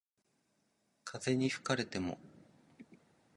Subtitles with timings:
[1.03, 2.17] 風に吹かれても